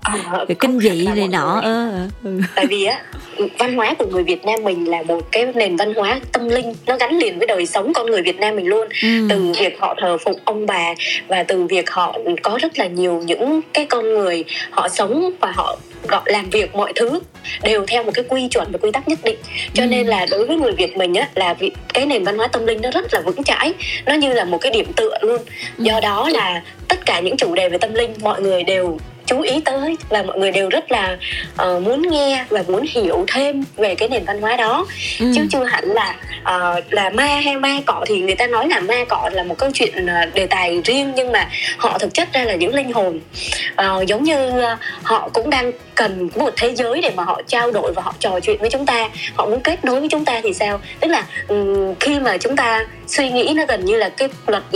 [0.00, 1.60] à, cái kinh dị này nọ
[2.24, 2.40] ừ.
[2.54, 3.02] tại vì á
[3.58, 6.74] văn hóa của người Việt Nam mình là một cái nền văn hóa tâm linh
[6.86, 9.08] nó gắn liền với đời sống con người Việt Nam mình luôn ừ.
[9.28, 10.94] từ việc họ thờ phụng ông bà
[11.28, 15.52] và từ việc họ có rất là nhiều những cái con người họ sống và
[15.56, 17.20] họ gọi làm việc mọi thứ
[17.62, 19.38] đều theo một cái quy chuẩn và quy tắc nhất định
[19.74, 19.86] cho ừ.
[19.86, 21.54] nên là đối với người việt mình á là
[21.94, 23.72] cái nền văn hóa tâm linh nó rất là vững chãi
[24.06, 25.38] nó như là một cái điểm tựa luôn
[25.78, 25.84] ừ.
[25.84, 29.40] do đó là tất cả những chủ đề về tâm linh mọi người đều chú
[29.40, 31.16] ý tới và mọi người đều rất là
[31.62, 34.86] uh, muốn nghe và muốn hiểu thêm về cái nền văn hóa đó
[35.20, 35.32] ừ.
[35.34, 36.14] chứ chưa hẳn là
[36.46, 39.58] uh, là ma hay ma cọ thì người ta nói là ma cọ là một
[39.58, 42.92] câu chuyện uh, đề tài riêng nhưng mà họ thực chất ra là những linh
[42.92, 43.20] hồn.
[43.72, 47.70] Uh, giống như uh, họ cũng đang cần một thế giới để mà họ trao
[47.70, 49.08] đổi và họ trò chuyện với chúng ta.
[49.34, 50.80] Họ muốn kết nối với chúng ta thì sao?
[51.00, 54.62] Tức là um, khi mà chúng ta suy nghĩ nó gần như là cái luật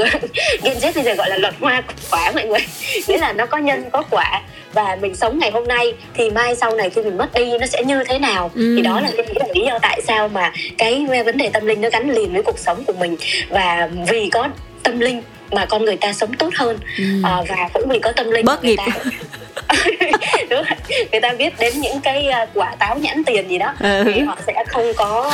[0.63, 2.61] Gen Z bây giờ gọi là luật hoa quả mọi người.
[3.09, 6.55] Nghĩa là nó có nhân có quả và mình sống ngày hôm nay thì mai
[6.55, 8.51] sau này khi mình mất đi nó sẽ như thế nào?
[8.55, 8.75] Ừ.
[8.77, 11.89] thì đó là cái lý do tại sao mà cái vấn đề tâm linh nó
[11.93, 13.17] gắn liền với cuộc sống của mình.
[13.49, 14.49] Và vì có
[14.83, 16.79] tâm linh mà con người ta sống tốt hơn.
[16.99, 17.05] Ừ.
[17.25, 18.77] à, và cũng vì có tâm linh bớt nghiệp.
[18.77, 18.87] ta...
[20.51, 20.65] Đúng
[21.13, 24.03] người ta biết đến những cái à, quả táo nhãn tiền gì đó ừ.
[24.15, 25.33] thì họ sẽ không có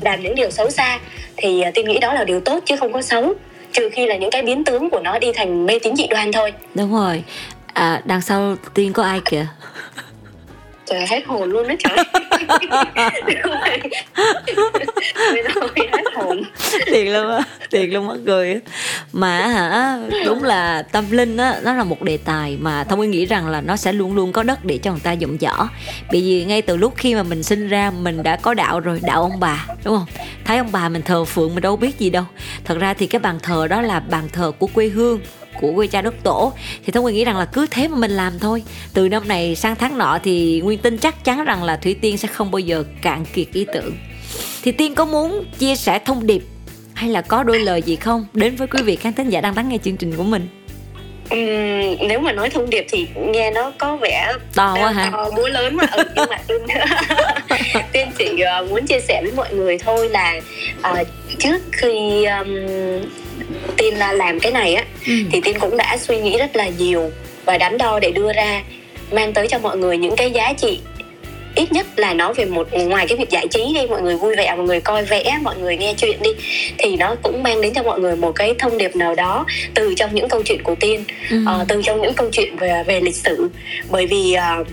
[0.00, 0.98] làm những điều xấu xa.
[1.36, 3.34] Thì tin nghĩ đó là điều tốt chứ không có xấu.
[3.72, 6.32] Trừ khi là những cái biến tướng của nó đi thành mê tín dị đoan
[6.32, 6.52] thôi.
[6.74, 7.22] Đúng rồi
[7.74, 9.46] à, đằng sau tiên có ai kìa?
[10.86, 11.96] Trời hết hồn luôn đó trời.
[15.92, 16.42] Hết hồn.
[16.86, 18.60] Tiền luôn á tiền luôn mất cười
[19.12, 23.10] mà hả đúng là tâm linh á nó là một đề tài mà thông nguyên
[23.10, 25.68] nghĩ rằng là nó sẽ luôn luôn có đất để cho người ta dụng võ
[26.12, 29.00] bởi vì ngay từ lúc khi mà mình sinh ra mình đã có đạo rồi
[29.02, 30.06] đạo ông bà đúng không?
[30.44, 32.24] Thấy ông bà mình thờ phượng mình đâu biết gì đâu.
[32.64, 35.20] Thật ra thì cái bàn thờ đó là bàn thờ của quê hương
[35.60, 36.52] của quê cha đất tổ.
[36.84, 38.62] Thì thông nguyên nghĩ rằng là cứ thế mà mình làm thôi.
[38.94, 42.18] Từ năm này sang tháng nọ thì nguyên tin chắc chắn rằng là thủy tiên
[42.18, 43.96] sẽ không bao giờ cạn kiệt ý tưởng.
[44.62, 46.42] Thì tiên có muốn chia sẻ thông điệp
[46.94, 48.26] hay là có đôi lời gì không?
[48.32, 50.48] Đến với quý vị khán thính giả đang lắng nghe chương trình của mình.
[51.34, 55.10] Uhm, nếu mà nói thông điệp thì nghe nó có vẻ to quá hả?
[55.12, 56.62] to búa lớn mà ừ, nhưng mà tiên
[57.92, 60.40] tiên chỉ uh, muốn chia sẻ với mọi người thôi là
[60.90, 61.06] uh,
[61.38, 62.48] trước khi um,
[63.76, 65.12] tin làm cái này á ừ.
[65.32, 67.10] thì tin cũng đã suy nghĩ rất là nhiều
[67.44, 68.62] và đắn đo để đưa ra
[69.12, 70.80] mang tới cho mọi người những cái giá trị
[71.54, 74.36] ít nhất là nó về một ngoài cái việc giải trí đi mọi người vui
[74.36, 76.30] vẻ mọi người coi vẽ mọi người nghe chuyện đi
[76.78, 79.94] thì nó cũng mang đến cho mọi người một cái thông điệp nào đó từ
[79.94, 81.44] trong những câu chuyện của tiên ừ.
[81.60, 83.50] uh, từ trong những câu chuyện về về lịch sử
[83.90, 84.66] bởi vì uh,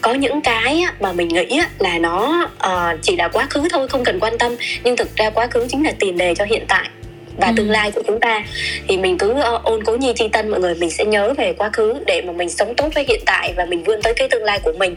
[0.00, 4.04] có những cái mà mình nghĩ là nó uh, chỉ là quá khứ thôi không
[4.04, 6.88] cần quan tâm nhưng thực ra quá khứ chính là tiền đề cho hiện tại
[7.36, 7.52] và ừ.
[7.56, 8.42] tương lai của chúng ta.
[8.88, 11.52] Thì mình cứ uh, ôn cố nhi chi tân mọi người mình sẽ nhớ về
[11.52, 14.28] quá khứ để mà mình sống tốt với hiện tại và mình vươn tới cái
[14.28, 14.94] tương lai của mình.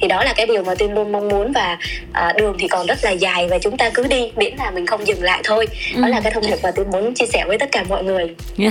[0.00, 1.78] Thì đó là cái điều mà tiên luôn mong muốn và
[2.10, 4.86] uh, đường thì còn rất là dài và chúng ta cứ đi miễn là mình
[4.86, 5.66] không dừng lại thôi.
[5.96, 6.02] Ừ.
[6.02, 8.34] đó là cái thông điệp mà tiên muốn chia sẻ với tất cả mọi người.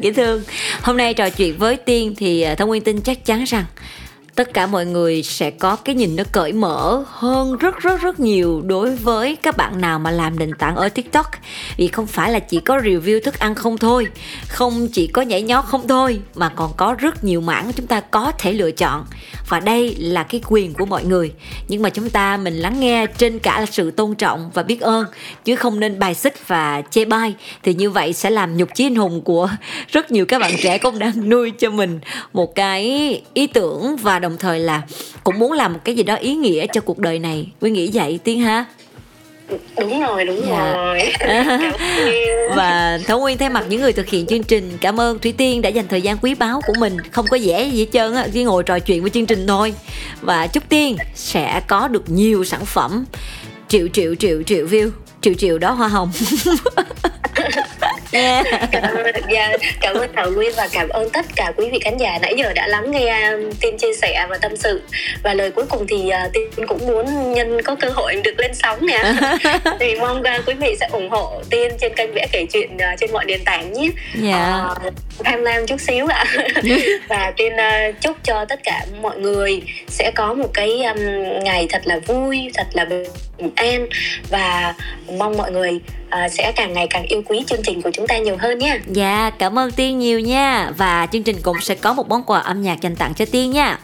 [0.00, 0.42] Dễ thương.
[0.82, 3.64] Hôm nay trò chuyện với tiên thì thông nguyên tin chắc chắn rằng
[4.36, 8.20] tất cả mọi người sẽ có cái nhìn nó cởi mở hơn rất rất rất
[8.20, 11.26] nhiều đối với các bạn nào mà làm nền tảng ở tiktok.
[11.76, 14.06] Vì không phải là chỉ có review thức ăn không thôi,
[14.48, 18.00] không chỉ có nhảy nhót không thôi, mà còn có rất nhiều mảng chúng ta
[18.00, 19.04] có thể lựa chọn.
[19.48, 21.32] Và đây là cái quyền của mọi người.
[21.68, 24.80] Nhưng mà chúng ta, mình lắng nghe trên cả là sự tôn trọng và biết
[24.80, 25.06] ơn,
[25.44, 28.86] chứ không nên bài xích và chê bai, thì như vậy sẽ làm nhục chí
[28.86, 29.48] anh hùng của
[29.92, 32.00] rất nhiều các bạn trẻ cũng đang nuôi cho mình
[32.32, 32.82] một cái
[33.34, 34.82] ý tưởng và đồng thời là
[35.24, 37.48] cũng muốn làm một cái gì đó ý nghĩa cho cuộc đời này.
[37.60, 38.64] Quy nghĩ vậy Tiên ha?
[39.78, 40.72] Đúng rồi đúng dạ.
[40.72, 41.12] rồi.
[42.56, 45.62] Và thảo nguyên thay mặt những người thực hiện chương trình cảm ơn thủy tiên
[45.62, 46.96] đã dành thời gian quý báu của mình.
[47.12, 49.74] Không có dễ gì hết trơn á chỉ ngồi trò chuyện với chương trình thôi.
[50.20, 53.04] Và chúc tiên sẽ có được nhiều sản phẩm.
[53.68, 54.90] Triệu triệu triệu triệu view.
[55.20, 56.12] Triệu triệu đó hoa hồng
[58.12, 58.46] yeah.
[58.72, 61.96] cảm, ơn, yeah, cảm ơn thảo nguyên và cảm ơn tất cả quý vị khán
[61.96, 64.82] giả nãy giờ đã lắng nghe tin chia sẻ và tâm sự
[65.22, 68.54] và lời cuối cùng thì uh, tiên cũng muốn nhân có cơ hội được lên
[68.54, 69.12] sóng nè
[69.80, 72.98] thì mong uh, quý vị sẽ ủng hộ tiên trên kênh vẽ kể chuyện uh,
[73.00, 73.94] trên mọi nền tảng nhé yeah.
[74.24, 74.68] Dạ.
[74.86, 76.24] uh, tham lam chút xíu ạ
[77.08, 80.98] và tiên uh, chúc cho tất cả mọi người sẽ có một cái um,
[81.44, 83.04] ngày thật là vui thật là bình
[83.54, 83.86] an
[84.30, 84.74] và
[85.18, 88.18] mong mọi người uh, sẽ càng ngày càng yêu quý chương trình của chúng ta
[88.18, 88.78] nhiều hơn nha.
[88.86, 92.40] Dạ, cảm ơn Tiên nhiều nha và chương trình cũng sẽ có một món quà
[92.40, 93.78] âm nhạc dành tặng cho Tiên nha.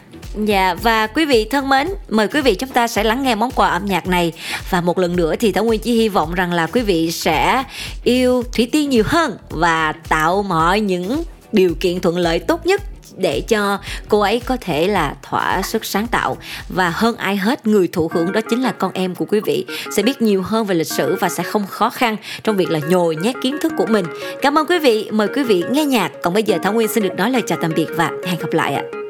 [0.45, 3.51] Dạ và quý vị thân mến, mời quý vị chúng ta sẽ lắng nghe món
[3.51, 4.33] quà âm nhạc này
[4.69, 7.63] và một lần nữa thì Thảo Nguyên chỉ hy vọng rằng là quý vị sẽ
[8.03, 12.81] yêu Thủy Tiên nhiều hơn và tạo mọi những điều kiện thuận lợi tốt nhất
[13.17, 16.37] để cho cô ấy có thể là thỏa sức sáng tạo.
[16.69, 19.65] Và hơn ai hết, người thụ hưởng đó chính là con em của quý vị.
[19.95, 22.79] Sẽ biết nhiều hơn về lịch sử và sẽ không khó khăn trong việc là
[22.79, 24.05] nhồi nhét kiến thức của mình.
[24.41, 25.09] Cảm ơn quý vị.
[25.11, 26.11] Mời quý vị nghe nhạc.
[26.23, 28.53] Còn bây giờ thảo nguyên xin được nói lời chào tạm biệt và hẹn gặp
[28.53, 29.02] lại ạ.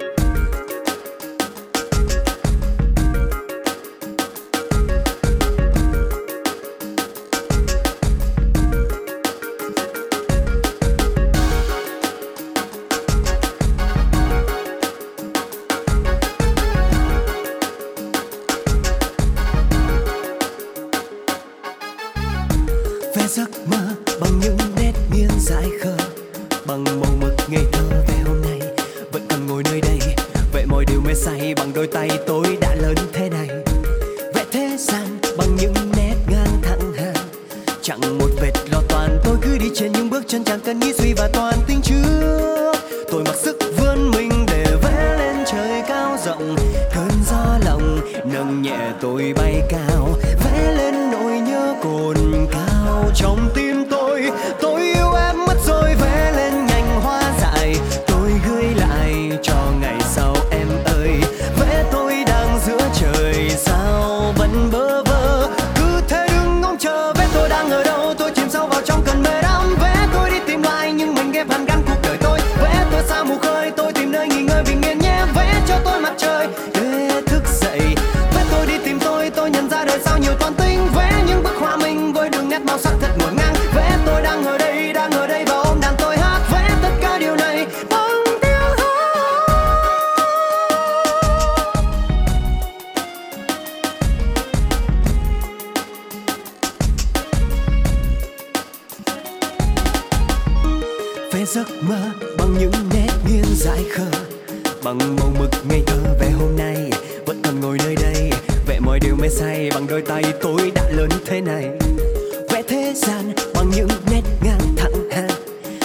[112.95, 113.13] dễ
[113.53, 115.29] bằng những nét ngang thẳng hàng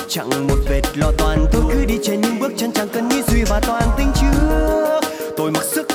[0.09, 3.23] chẳng một vệt lo toan tôi cứ đi trên những bước chân chẳng cần nghĩ
[3.27, 5.01] suy và toàn tính trước
[5.37, 5.88] tôi mặc sức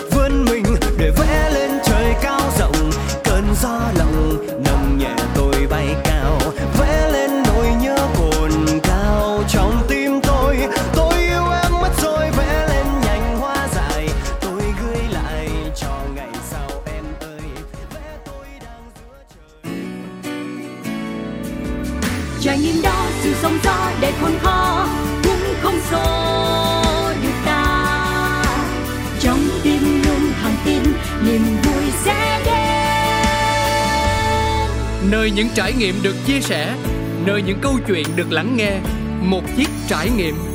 [24.04, 24.88] để khôn khó
[25.24, 26.04] cũng không xô
[27.24, 28.44] được ta.
[29.20, 30.84] Trong tim luôn thẳng tin
[31.26, 32.62] niềm vui sẽ đến.
[35.12, 36.76] Nơi những trải nghiệm được chia sẻ,
[37.26, 38.80] nơi những câu chuyện được lắng nghe,
[39.22, 40.53] một chiếc trải nghiệm.